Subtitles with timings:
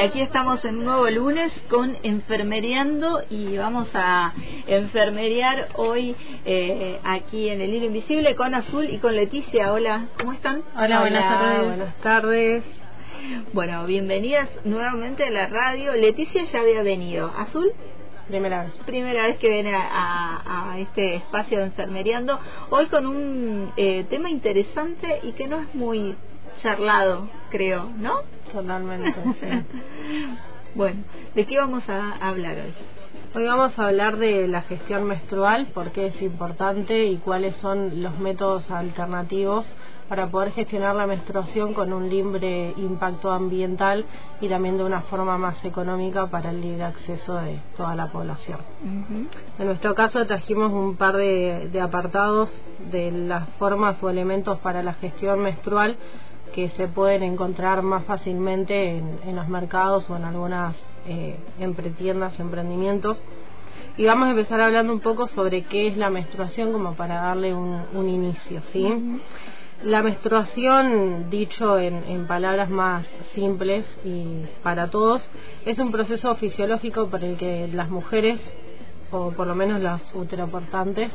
[0.00, 4.32] Aquí estamos en un nuevo lunes con Enfermereando y vamos a
[4.66, 9.70] enfermerear hoy eh, aquí en el Hilo Invisible con Azul y con Leticia.
[9.74, 10.62] Hola, ¿cómo están?
[10.74, 11.66] Hola, buenas tardes.
[11.66, 12.64] Buenas tardes.
[13.52, 15.94] Bueno, bienvenidas nuevamente a la radio.
[15.94, 17.30] Leticia ya había venido.
[17.36, 17.70] ¿Azul?
[18.26, 18.72] Primera vez.
[18.86, 22.40] Primera vez que viene a, este espacio de enfermereando.
[22.70, 26.16] Hoy con un eh, tema interesante y que no es muy
[26.62, 28.20] charlado, creo, ¿no?
[28.52, 29.14] Totalmente,
[30.74, 31.02] bueno,
[31.34, 32.74] ¿de qué vamos a hablar hoy?
[33.32, 38.02] Hoy vamos a hablar de la gestión menstrual, por qué es importante y cuáles son
[38.02, 39.64] los métodos alternativos
[40.08, 44.04] para poder gestionar la menstruación con un libre impacto ambiental
[44.40, 48.58] y también de una forma más económica para el libre acceso de toda la población.
[49.60, 52.50] En nuestro caso trajimos un par de apartados
[52.90, 55.96] de las formas o elementos para la gestión menstrual
[56.54, 61.36] que se pueden encontrar más fácilmente en, los mercados o en algunas eh,
[61.98, 63.16] tiendas, emprendimientos.
[63.96, 67.54] Y vamos a empezar hablando un poco sobre qué es la menstruación como para darle
[67.54, 69.20] un, inicio, ¿sí?
[69.82, 75.22] La menstruación, dicho en, en, palabras más simples y para todos,
[75.64, 78.40] es un proceso fisiológico por el que las mujeres,
[79.10, 81.10] o por lo menos las uteroportantes,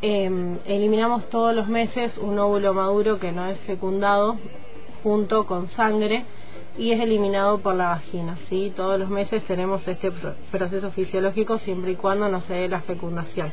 [0.00, 4.36] eh, eliminamos todos los meses un óvulo maduro que no es fecundado
[5.02, 6.24] junto con sangre
[6.76, 8.38] y es eliminado por la vagina.
[8.48, 8.72] ¿sí?
[8.76, 10.12] Todos los meses tenemos este
[10.52, 13.52] proceso fisiológico siempre y cuando no se dé la fecundación.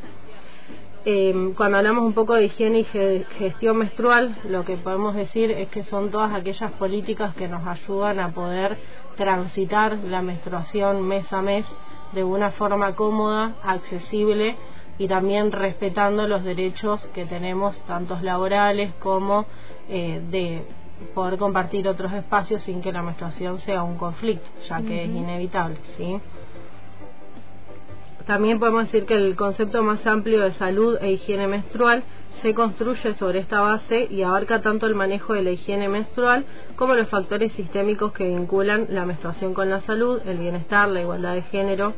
[1.04, 2.84] Eh, cuando hablamos un poco de higiene y
[3.38, 8.18] gestión menstrual, lo que podemos decir es que son todas aquellas políticas que nos ayudan
[8.18, 8.76] a poder
[9.16, 11.64] transitar la menstruación mes a mes
[12.12, 14.56] de una forma cómoda, accesible
[14.98, 19.46] y también respetando los derechos que tenemos, tanto laborales como
[19.88, 20.62] eh, de
[21.14, 25.76] poder compartir otros espacios sin que la menstruación sea un conflicto, ya que es inevitable,
[25.96, 26.20] ¿sí?
[28.26, 32.02] También podemos decir que el concepto más amplio de salud e higiene menstrual
[32.42, 36.94] se construye sobre esta base y abarca tanto el manejo de la higiene menstrual como
[36.94, 41.42] los factores sistémicos que vinculan la menstruación con la salud, el bienestar, la igualdad de
[41.42, 41.94] género,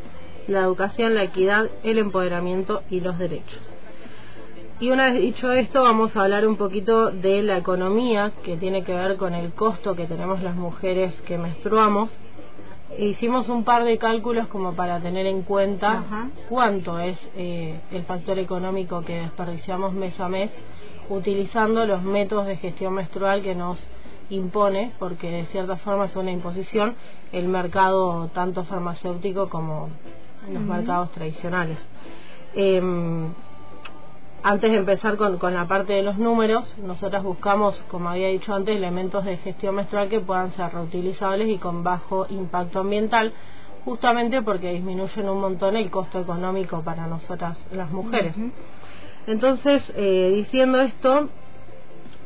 [0.49, 3.61] la educación, la equidad, el empoderamiento y los derechos.
[4.81, 8.85] Y una vez dicho esto, vamos a hablar un poquito de la economía que tiene
[8.85, 12.17] que ver con el costo que tenemos las mujeres que menstruamos.
[12.97, 18.39] Hicimos un par de cálculos como para tener en cuenta cuánto es eh, el factor
[18.39, 20.51] económico que desperdiciamos mes a mes
[21.09, 23.83] utilizando los métodos de gestión menstrual que nos
[24.31, 26.95] impone, porque de cierta forma es una imposición,
[27.33, 29.89] el mercado tanto farmacéutico como
[30.53, 31.79] los mercados tradicionales.
[32.55, 33.33] Em,
[34.43, 38.55] antes de empezar con, con, la parte de los números, nosotras buscamos, como había dicho
[38.55, 43.33] antes, elementos de gestión menstrual que puedan ser reutilizables y con bajo impacto ambiental,
[43.85, 48.35] justamente porque disminuyen un montón el costo económico para nosotras las mujeres.
[49.27, 51.29] Entonces, eh, diciendo esto,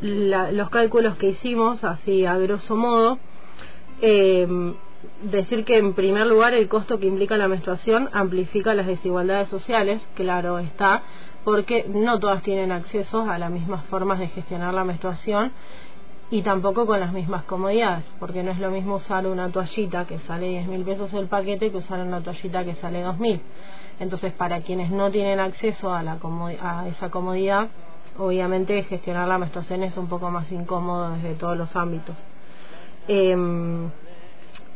[0.01, 3.19] los cálculos que hicimos, así a grosso modo,
[4.01, 4.47] eh,
[5.23, 10.03] decir que en primer lugar el costo que implica la menstruación amplifica las desigualdades sociales,
[10.15, 11.03] claro está,
[11.45, 15.53] porque no todas tienen acceso a las mismas formas de gestionar la menstruación
[16.31, 20.19] y tampoco con las mismas comodidades, porque no es lo mismo usar una toallita que
[20.21, 23.41] sale 10 mil pesos el paquete que usar una toallita que sale 2 mil.
[24.01, 26.19] Entonces, para quienes no tienen acceso a, la
[26.63, 27.69] a esa comodidad,
[28.19, 32.17] obviamente gestionar la menstruación es un poco más incómodo desde todos los ámbitos.
[33.09, 33.37] Eh,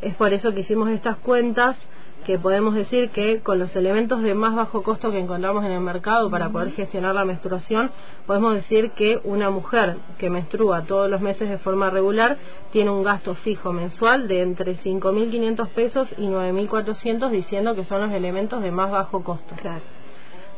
[0.00, 1.76] es por eso que hicimos estas cuentas
[2.24, 5.80] que podemos decir que con los elementos de más bajo costo que encontramos en el
[5.80, 7.92] mercado para poder gestionar la menstruación,
[8.26, 12.36] podemos decir que una mujer que menstrua todos los meses de forma regular
[12.72, 18.10] tiene un gasto fijo mensual de entre 5.500 pesos y 9.400, diciendo que son los
[18.10, 19.54] elementos de más bajo costo.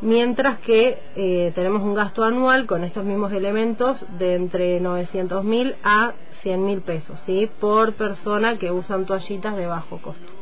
[0.01, 6.13] Mientras que eh, tenemos un gasto anual con estos mismos elementos de entre 900.000 a
[6.43, 7.51] 100 mil pesos, ¿sí?
[7.61, 10.33] Por persona que usan toallitas de bajo costo.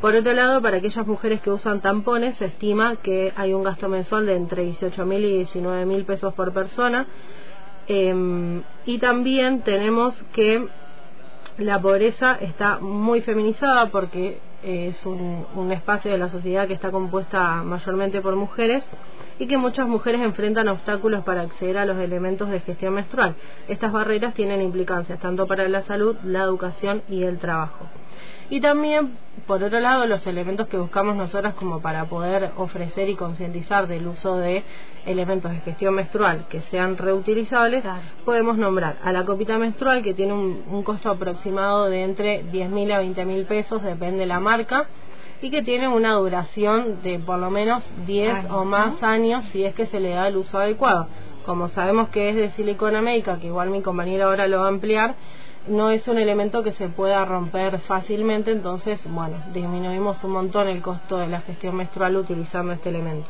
[0.00, 3.88] Por otro lado, para aquellas mujeres que usan tampones, se estima que hay un gasto
[3.88, 7.06] mensual de entre 18 mil y 19 mil pesos por persona.
[7.88, 10.68] Em, y también tenemos que
[11.56, 16.90] la pobreza está muy feminizada porque es un, un espacio de la sociedad que está
[16.90, 18.82] compuesta mayormente por mujeres
[19.38, 23.36] y que muchas mujeres enfrentan obstáculos para acceder a los elementos de gestión menstrual.
[23.68, 27.86] Estas barreras tienen implicancias tanto para la salud, la educación y el trabajo.
[28.50, 33.14] Y también, por otro lado, los elementos que buscamos nosotras como para poder ofrecer y
[33.14, 34.62] concientizar del uso de
[35.04, 37.84] elementos de gestión menstrual que sean reutilizables,
[38.24, 43.02] podemos nombrar a la copita menstrual que tiene un, costo aproximado de entre 10.000 a
[43.02, 44.86] 20.000 pesos, depende de la marca,
[45.42, 49.74] y que tiene una duración de por lo menos 10 o más años si es
[49.74, 51.06] que se le da el uso adecuado.
[51.44, 54.68] Como sabemos que es de silicona médica, que igual mi compañera ahora lo va a
[54.68, 55.14] ampliar,
[55.66, 60.80] no es un elemento que se pueda romper fácilmente, entonces, bueno, disminuimos un montón el
[60.80, 63.28] costo de la gestión menstrual utilizando este elemento.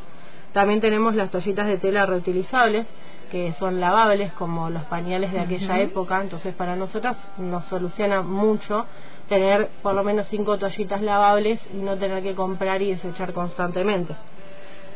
[0.52, 2.86] También tenemos las toallitas de tela reutilizables,
[3.30, 8.86] que son lavables como los pañales de aquella época, entonces para nosotras nos soluciona mucho
[9.28, 14.16] tener por lo menos cinco toallitas lavables y no tener que comprar y desechar constantemente.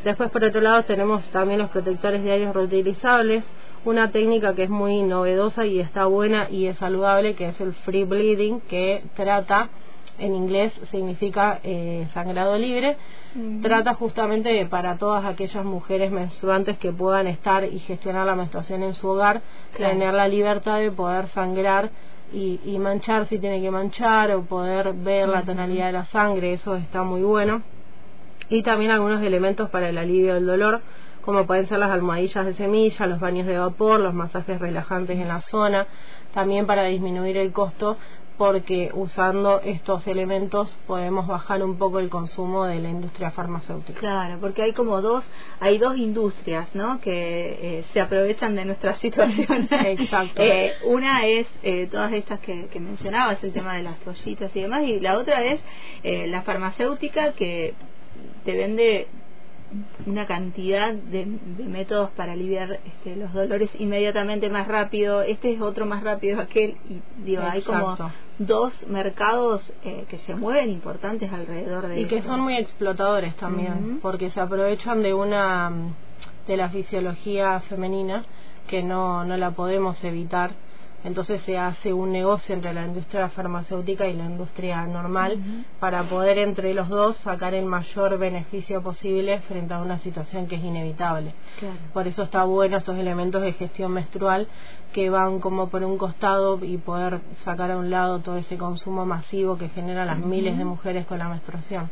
[0.03, 3.43] Después, por otro lado, tenemos también los protectores diarios reutilizables,
[3.85, 7.73] una técnica que es muy novedosa y está buena y es saludable, que es el
[7.73, 9.69] free bleeding, que trata,
[10.17, 12.97] en inglés significa eh, sangrado libre,
[13.61, 18.93] trata justamente para todas aquellas mujeres menstruantes que puedan estar y gestionar la menstruación en
[18.93, 19.41] su hogar,
[19.75, 21.89] tener la libertad de poder sangrar
[22.31, 26.53] y, y, manchar si tiene que manchar o poder ver la tonalidad de la sangre,
[26.53, 27.61] eso está muy bueno.
[28.49, 30.81] Y también algunos elementos para el alivio del dolor
[31.23, 35.27] como pueden ser las almohadillas de semilla, los baños de vapor, los masajes relajantes en
[35.27, 35.87] la zona,
[36.33, 37.97] también para disminuir el costo
[38.37, 43.99] porque usando estos elementos podemos bajar un poco el consumo de la industria farmacéutica.
[43.99, 45.23] Claro, porque hay como dos,
[45.59, 46.99] hay dos industrias, ¿no?
[46.99, 49.67] Que eh, se aprovechan de nuestra situación.
[49.71, 50.41] Exacto.
[50.41, 54.61] Eh, una es eh, todas estas que, que, mencionabas, el tema de las toallitas y
[54.61, 55.61] demás, y la otra es
[56.03, 57.75] la farmacéutica que
[58.43, 59.07] te vende
[60.05, 61.25] una cantidad de,
[61.67, 65.21] métodos para aliviar este, los dolores inmediatamente más rápido.
[65.21, 66.77] Este es otro más rápido aquel.
[66.89, 67.97] Y digo, hay como
[68.37, 73.99] dos mercados eh, que se mueven importantes alrededor de Y que son muy explotadores también,
[74.01, 75.71] porque se aprovechan de una
[76.47, 78.25] de la fisiología femenina
[78.67, 80.51] que no, no la podemos evitar
[81.03, 85.37] entonces se hace un negocio entre la industria farmacéutica y la industria normal
[85.79, 90.55] para poder entre los dos sacar el mayor beneficio posible frente a una situación que
[90.55, 91.33] es inevitable.
[91.93, 94.47] Por eso está bueno estos elementos de gestión menstrual
[94.93, 99.05] que van como por un costado y poder sacar a un lado todo ese consumo
[99.05, 101.89] masivo que genera las miles de mujeres con la menstruación.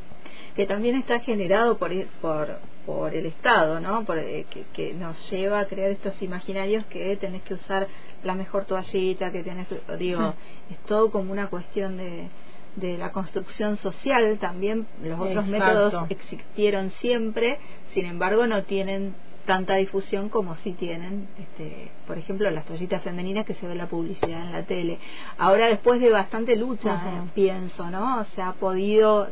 [0.55, 1.91] Que también está generado por,
[2.21, 4.03] por, por el Estado, ¿no?
[4.05, 7.87] Por, eh, que, que, nos lleva a crear estos imaginarios que tenés que usar
[8.23, 10.33] la mejor toallita, que tenés que, digo,
[10.69, 12.29] es todo como una cuestión de,
[12.75, 14.87] de la construcción social también.
[15.03, 17.59] Los otros métodos existieron siempre,
[17.93, 23.45] sin embargo no tienen tanta difusión como si tienen, este, por ejemplo, las toallitas femeninas
[23.45, 24.99] que se ve la publicidad en la tele.
[25.37, 28.23] Ahora, después de bastante lucha, pienso, ¿no?
[28.35, 29.29] Se ha podido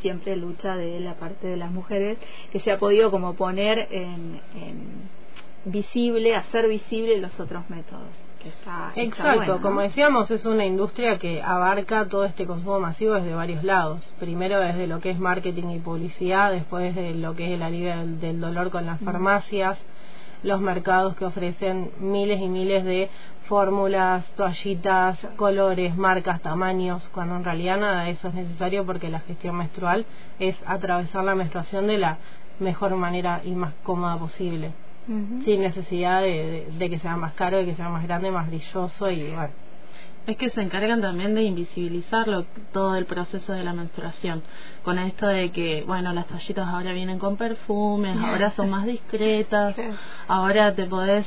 [0.00, 2.18] siempre lucha de la parte de las mujeres
[2.52, 4.40] que se ha podido como poner en,
[5.64, 8.08] visible, hacer visible los otros métodos.
[8.42, 13.34] Que está, Exacto, como decíamos, es una industria que abarca todo este consumo masivo desde
[13.34, 14.06] varios lados.
[14.20, 17.94] Primero desde lo que es marketing y publicidad, después de lo que es el alivio
[18.18, 19.78] del, dolor con las farmacias,
[20.46, 23.10] los mercados que ofrecen miles y miles de
[23.48, 29.20] fórmulas, toallitas, colores, marcas, tamaños, cuando en realidad nada de eso es necesario porque la
[29.20, 30.06] gestión menstrual
[30.38, 32.18] es atravesar la menstruación de la
[32.60, 34.72] mejor manera y más cómoda posible,
[35.44, 39.30] sin necesidad de, que sea más caro, de que sea más grande, más brilloso y
[39.32, 39.66] bueno.
[40.26, 44.42] Es que se encargan también de invisibilizarlo todo el proceso de la menstruación,
[44.82, 49.76] con esto de que, bueno, las toallitas ahora vienen con perfumes, ahora son más discretas,
[50.26, 51.26] ahora te podés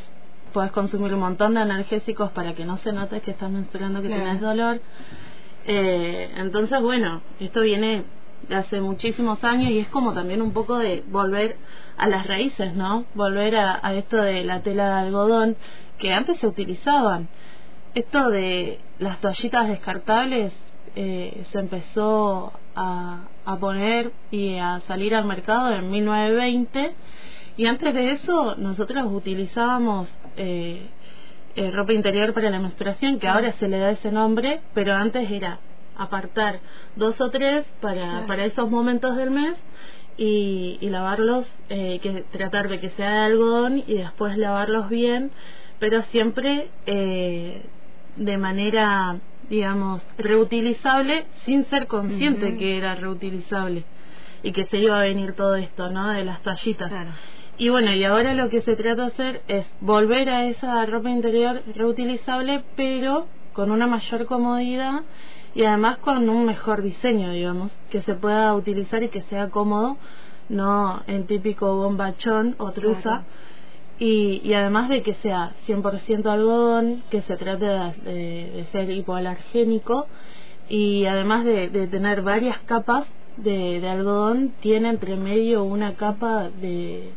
[0.54, 4.08] puedes consumir un montón de analgésicos para que no se note que estás menstruando, que
[4.08, 4.82] tienes dolor.
[5.66, 8.04] Eh, entonces, bueno, esto viene
[8.48, 11.58] de hace muchísimos años y es como también un poco de volver
[11.98, 13.06] a las raíces, ¿no?
[13.14, 15.58] Volver a, esto de la tela de algodón
[15.98, 17.28] que antes se utilizaban.
[17.96, 20.54] Esto de las toallitas descartables
[20.96, 26.94] eh, se empezó a, a poner y a salir al mercado en 1920
[27.58, 30.88] y antes de eso nosotros utilizábamos eh,
[31.56, 35.30] eh, ropa interior para la menstruación, que ahora se le da ese nombre, pero antes
[35.30, 35.60] era
[35.98, 36.62] apartar
[36.96, 39.58] dos o tres para, para esos momentos del mes
[40.16, 45.32] y, lavarlos, eh, que tratar de que sea de algodón y después lavarlos bien,
[45.80, 47.66] pero siempre eh,
[48.20, 49.18] de manera,
[49.50, 53.86] digamos, reutilizable sin ser consciente que era reutilizable
[54.44, 56.10] y que se iba a venir todo esto, ¿no?
[56.10, 56.92] De las tallitas.
[57.58, 61.10] Y bueno, y ahora lo que se trata de hacer es volver a esa ropa
[61.10, 65.02] interior reutilizable, pero con una mayor comodidad
[65.56, 69.98] y además con un mejor diseño, digamos, que se pueda utilizar y que sea cómodo,
[70.48, 73.24] no en típico bombachón o truza.
[74.00, 80.08] Y, y, además de que sea 100% algodón, que se trate de, ser hipoalergénico
[80.70, 86.50] y además de, de tener varias capas de, de, algodón, tiene entre medio una capa
[86.50, 87.12] de,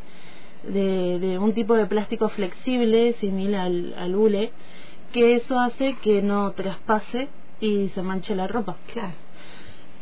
[0.64, 4.52] de, un tipo de plástico flexible similar al, al hule,
[5.12, 7.28] que eso hace que no traspase
[7.60, 8.76] y se manche la ropa.
[8.92, 9.14] Claro.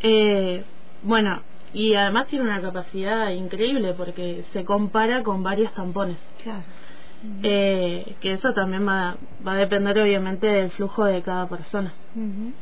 [0.02, 0.64] Eh,
[1.02, 6.16] bueno, y además tiene una capacidad increíble porque se compara con varios tampones.
[6.42, 6.62] Claro.
[7.42, 11.92] Eh, que eso también va, va a depender obviamente del flujo de cada persona.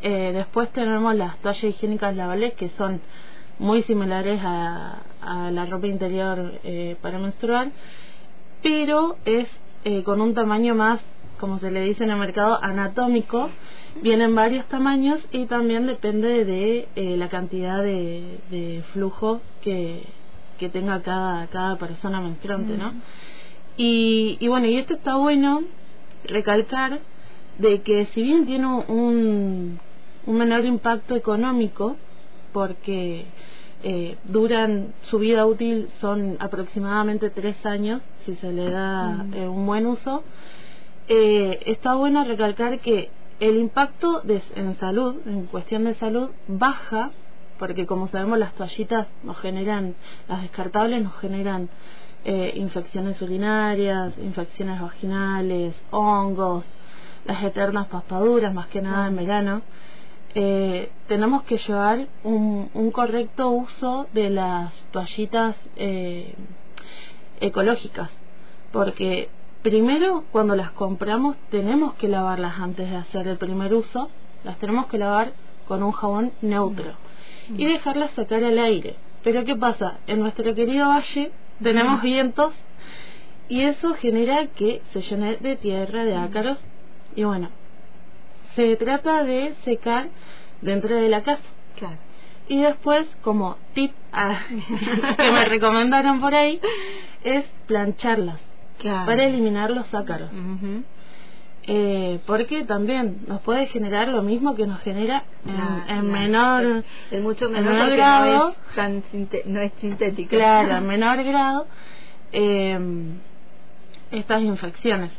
[0.03, 3.00] eh, después tenemos las toallas higiénicas lavables que son
[3.61, 7.71] muy similares a, a la ropa interior eh, para menstruar,
[8.62, 9.49] pero es
[9.85, 11.00] eh, con un tamaño más,
[11.38, 13.50] como se le dice en el mercado, anatómico
[14.02, 20.04] vienen varios tamaños y también depende de eh, la cantidad de, de flujo que,
[20.59, 22.92] que, tenga cada, cada persona menstruante, ¿no?
[23.76, 25.62] Y, y bueno, y esto está bueno
[26.25, 27.00] recalcar
[27.59, 29.78] de que si bien tiene un,
[30.26, 31.97] un menor impacto económico,
[32.52, 33.26] porque
[33.83, 39.66] eh, duran, su vida útil son aproximadamente tres años, si se le da eh, un
[39.66, 40.25] buen uso,
[41.09, 43.11] eh, está bueno recalcar que
[43.41, 47.11] el impacto de, en salud, en cuestión de salud, baja,
[47.59, 49.95] porque como sabemos las toallitas nos generan,
[50.29, 51.69] las descartables nos generan
[52.25, 56.65] eh, infecciones urinarias, infecciones vaginales, hongos,
[57.25, 59.62] las eternas paspaduras, más que nada en verano.
[60.35, 66.35] Eh, tenemos que llevar un, un, correcto uso de las toallitas eh,
[67.41, 68.11] ecológicas,
[68.73, 69.31] porque
[69.62, 74.11] primero cuando las compramos tenemos que lavarlas antes de hacer el primer uso,
[74.45, 75.33] las tenemos que lavar
[75.67, 76.95] con un jabón neutro
[77.57, 78.97] y dejarlas sacar al aire.
[79.25, 79.99] Pero ¿qué pasa?
[80.07, 82.55] En nuestro querido valle tenemos vientos
[83.49, 86.59] y eso genera que se llene de tierra, de ácaros
[87.17, 87.49] y bueno,
[88.55, 90.09] se trata de secar
[90.61, 91.43] dentro de la casa.
[91.77, 91.97] Claro.
[92.49, 94.41] Y después, como tip ah,
[95.17, 96.61] que me recomendaron por ahí,
[97.23, 98.48] es plancharlas
[98.79, 99.07] claro.
[99.07, 100.31] para eliminar los ácaros.
[100.33, 100.83] Uh -huh.
[101.65, 105.57] eh, porque también nos puede generar lo mismo que nos genera en, en
[105.87, 106.03] claro.
[106.03, 109.03] menor, el mucho en menor grado, no es, tan
[109.47, 110.31] no es sintético.
[110.31, 111.67] claro, en menor grado,
[112.33, 112.79] eh,
[114.11, 115.11] estas infecciones.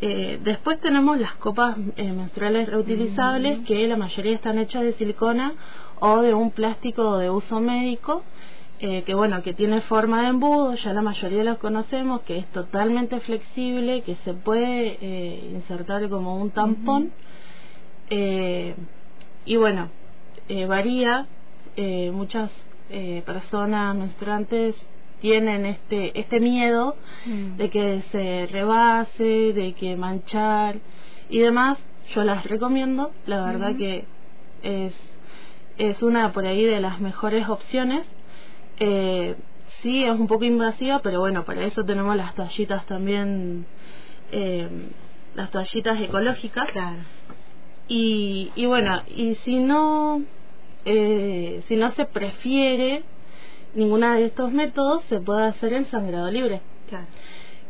[0.00, 5.54] Eh, después tenemos las copas eh, menstruales reutilizables que la mayoría están hechas de silicona
[6.00, 8.22] o de un plástico de uso médico
[8.80, 12.46] eh, que bueno que tiene forma de embudo ya la mayoría los conocemos que es
[12.52, 17.10] totalmente flexible que se puede eh, insertar como un tampón
[18.10, 18.74] eh,
[19.44, 19.88] y bueno
[20.48, 21.26] eh, varía
[21.76, 22.50] eh, muchas
[22.90, 24.74] eh, personas menstruantes
[25.20, 27.56] tienen este este miedo Mm.
[27.56, 30.76] de que se rebase, de que manchar
[31.28, 31.76] y demás,
[32.14, 34.04] yo las recomiendo, la verdad que
[34.62, 34.92] es,
[35.76, 38.02] es una por ahí de las mejores opciones.
[38.78, 39.36] Eh,
[39.82, 43.66] sí, es un poco invasiva, pero bueno, para eso tenemos las toallitas también,
[44.32, 44.68] eh,
[45.34, 46.70] las toallitas ecológicas.
[46.70, 46.98] Claro.
[47.88, 50.22] Y, y bueno, y si no,
[50.84, 53.04] eh, si no se prefiere
[53.74, 56.60] ninguna de estos métodos, se puede hacer el sangrado libre.
[56.88, 57.06] Claro.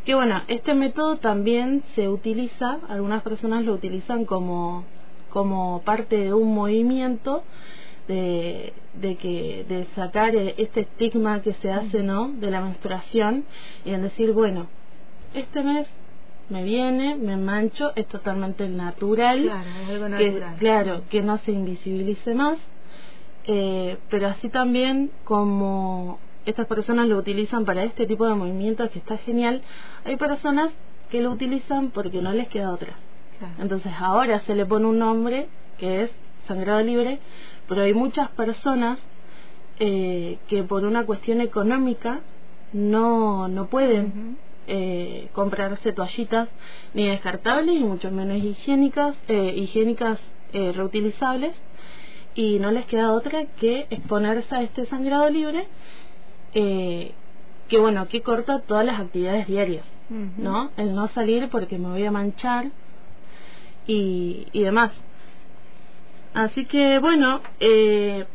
[0.04, 4.84] Que bueno, este método también se utiliza, algunas personas lo utilizan como,
[5.30, 7.42] como parte de un movimiento
[8.08, 13.44] de, de que de sacar eh, este estigma que se hace no de la menstruación
[13.84, 14.68] y en decir bueno
[15.34, 15.86] este mes
[16.48, 20.56] me viene me mancho es totalmente natural Claro, es algo que, natural.
[20.58, 22.58] claro que no se invisibilice más
[23.46, 28.98] eh, pero así también como estas personas lo utilizan para este tipo de movimientos que
[29.00, 29.62] está genial
[30.04, 30.70] hay personas
[31.10, 32.94] que lo utilizan porque no les queda otra
[33.38, 33.54] Claro.
[33.60, 35.48] entonces ahora se le pone un nombre
[35.78, 36.10] que es
[36.48, 37.18] sangrado libre,
[37.68, 38.98] pero hay muchas personas
[39.78, 42.20] eh, que por una cuestión económica
[42.72, 44.36] no, no pueden
[44.68, 46.48] eh, comprarse toallitas
[46.92, 50.18] ni descartables y mucho menos higiénicas, eh, higiénicas
[50.52, 51.54] eh, reutilizables
[52.34, 55.68] y no les queda otra que exponerse a este sangrado libre
[56.52, 59.84] que bueno, que corta todas las actividades diarias.
[60.08, 60.70] ¿no?
[60.76, 62.70] El no salir porque me voy a manchar
[63.86, 64.90] y, y demás.
[66.36, 68.26] Así que bueno, eh,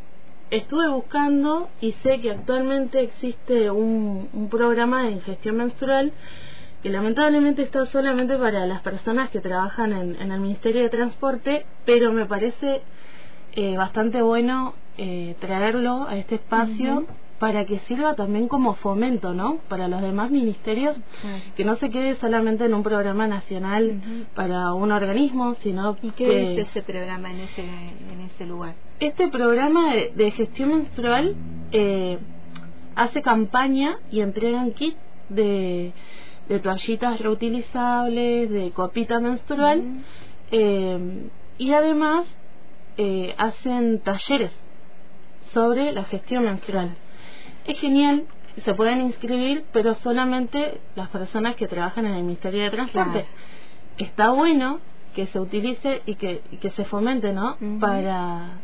[0.50, 6.12] estuve buscando y sé que actualmente existe un, programa de ingestión menstrual
[6.82, 11.64] que lamentablemente está solamente para las personas que trabajan en, en el Ministerio de Transporte,
[11.86, 12.82] pero me parece
[13.52, 17.06] eh, bastante bueno eh, traerlo a este espacio
[17.42, 19.58] para que sirva también como fomento, ¿no?
[19.68, 20.96] Para los demás ministerios,
[21.56, 24.00] que no se quede solamente en un programa nacional
[24.36, 26.52] para un organismo, sino ¿Y qué que...
[26.52, 28.76] es ese programa en ese, en ese lugar?
[29.00, 31.34] Este programa de, gestión menstrual
[31.72, 32.20] eh,
[32.94, 34.94] hace campaña y entregan kit
[35.28, 35.92] de,
[36.48, 39.82] de toallitas reutilizables, de copita menstrual,
[40.52, 42.24] eh, y además
[42.98, 44.52] eh, hacen talleres
[45.52, 47.01] sobre la gestión menstrual
[47.66, 48.24] es genial,
[48.64, 53.26] se pueden inscribir, pero solamente las personas que trabajan en el Ministerio de Transporte.
[53.98, 54.80] Está bueno
[55.14, 57.56] que se utilice y que, que se fomente, ¿no?
[57.78, 58.58] Para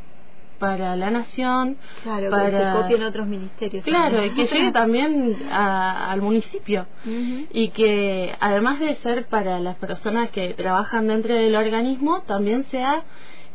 [0.58, 3.84] para la nación, claro, para que se copien otros ministerios.
[3.84, 10.30] Claro, y que llegue también al municipio y que además de ser para las personas
[10.30, 13.04] que trabajan dentro del organismo, también sea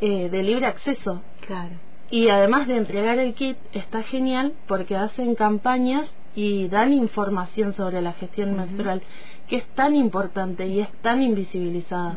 [0.01, 1.21] eh, de libre acceso.
[1.45, 1.75] Claro.
[2.09, 8.01] Y además de entregar el kit, está genial porque hacen campañas y dan información sobre
[8.01, 9.01] la gestión menstrual,
[9.47, 12.15] que es tan importante y es tan invisibilizada.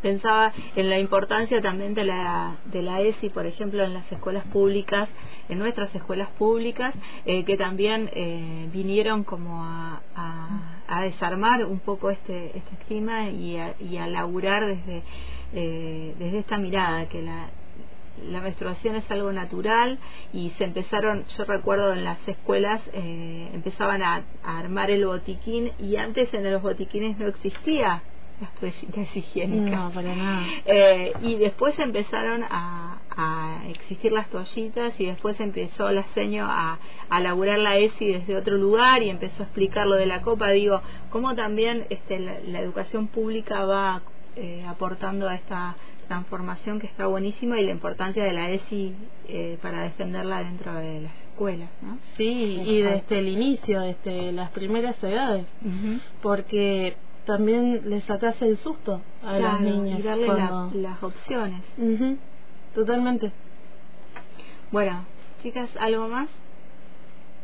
[0.00, 4.44] Pensaba en la importancia también de la, de la ESI, por ejemplo, en las escuelas
[4.46, 5.08] públicas,
[5.48, 6.92] en nuestras escuelas públicas,
[7.24, 10.00] eh, que también eh, vinieron como a,
[10.88, 15.02] a, desarmar un poco este, este estigma y a, y a laburar desde,
[15.54, 17.48] eh, desde esta mirada, que la,
[18.30, 19.98] la menstruación es algo natural
[20.32, 25.96] y se empezaron, yo recuerdo en las escuelas, eh, empezaban a, armar el botiquín y
[25.96, 28.02] antes en los botiquines no existía
[28.40, 29.80] las toallitas higiénicas.
[29.80, 30.46] No, para nada.
[30.66, 36.78] Eh, y después empezaron a, a, existir las toallitas y después empezó la seño a,
[37.08, 40.50] a laburar la ESI desde otro lugar y empezó a explicar lo de la copa.
[40.50, 44.02] Digo, cómo también este, la, educación pública va
[44.34, 45.76] eh, aportando a esta
[46.12, 48.94] transformación que está buenísima y la importancia de la ESI
[49.28, 51.70] eh, para defenderla dentro de las escuelas.
[51.80, 51.96] ¿no?
[52.18, 55.46] Sí, y desde el inicio, desde las primeras edades,
[56.20, 60.00] porque también le sacas el susto a las niñas.
[60.00, 60.28] Y darle
[60.74, 61.62] las opciones.
[62.74, 63.32] Totalmente.
[64.70, 65.04] Bueno,
[65.42, 66.28] chicas, ¿algo más?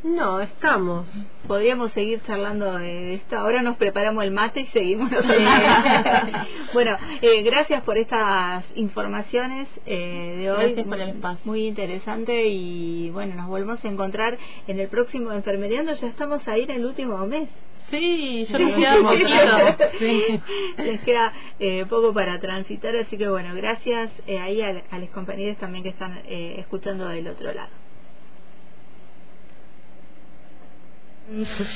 [0.05, 1.09] No, estamos.
[1.49, 3.37] Podríamos seguir charlando de esto.
[3.37, 5.11] Ahora nos preparamos el mate y seguimos.
[6.73, 10.67] bueno, eh, gracias por estas informaciones eh, de hoy.
[10.67, 11.41] Gracias por el espacio.
[11.45, 15.93] Muy interesante y bueno, nos volvemos a encontrar en el próximo Enfermeriando.
[15.95, 17.49] Ya estamos ahí en el último mes.
[17.91, 19.77] Sí, ya nos queda
[20.77, 25.09] Les queda eh, poco para transitar, así que bueno, gracias eh, ahí a, a los
[25.11, 27.88] compañeros también que están eh, escuchando del otro lado.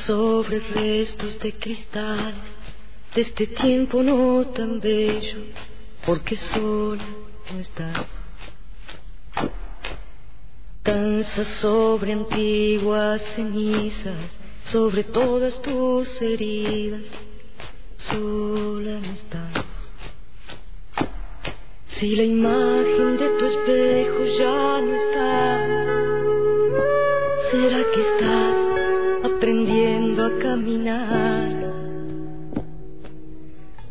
[0.06, 2.34] Sobre restos de cristal
[3.14, 5.38] de este tiempo no tan bello,
[6.06, 7.02] porque solo
[7.52, 8.06] no estás.
[10.82, 14.30] Danza sobre antiguas cenizas,
[14.64, 17.02] sobre todas tus heridas,
[17.96, 19.64] sola no estás.
[21.88, 25.66] Si la imagen de tu espejo ya no está,
[27.50, 28.71] ¿será que estás?
[29.42, 31.50] Aprendiendo a caminar.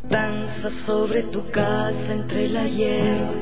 [0.08, 3.34] Danza sobre tu casa entre la hierba,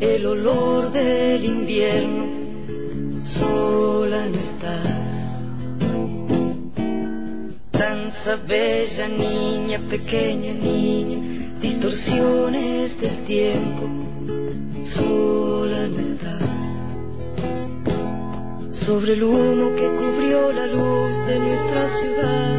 [0.00, 5.06] el olor del invierno, sola no estás.
[7.72, 13.88] Danza bella niña, pequeña niña, distorsiones del tiempo,
[14.94, 15.45] sola
[18.86, 22.54] sobre el humo que cubrió la luz de nuestra ciudad.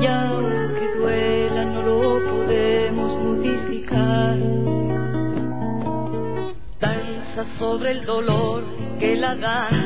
[0.00, 4.38] Y aunque duela, no lo podemos modificar.
[6.78, 8.62] Danza sobre el dolor
[9.00, 9.77] que la danza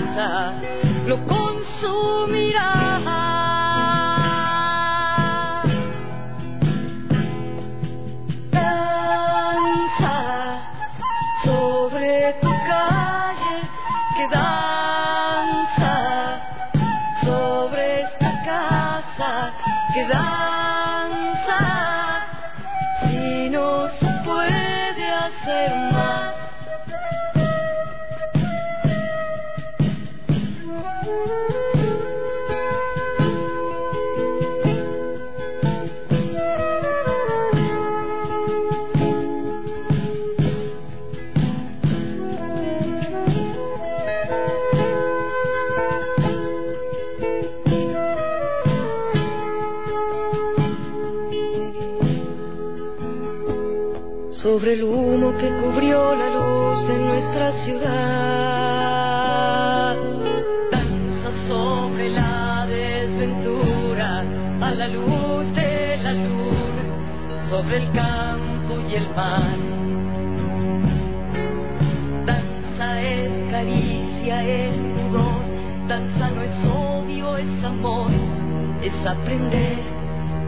[79.06, 79.78] aprender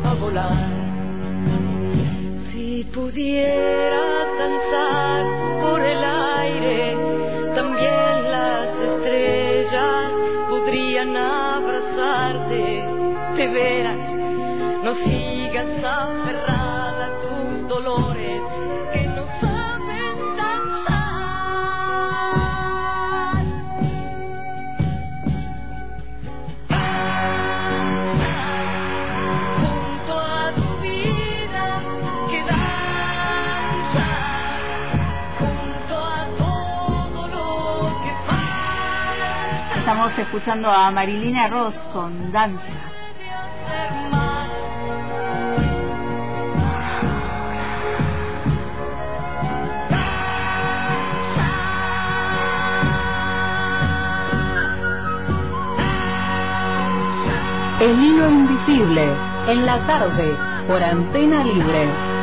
[0.05, 0.85] a volar
[2.95, 5.27] pudieras danzar
[5.63, 6.97] por el aire,
[7.55, 10.13] también las estrellas
[10.49, 12.85] podrían abrazarte.
[13.37, 13.99] De veras,
[14.85, 15.34] no sigas
[40.15, 42.63] Estamos escuchando a Marilina Ross con Danza.
[57.81, 59.17] El hilo invisible,
[59.49, 60.37] en la tarde,
[60.69, 62.14] por antena libre.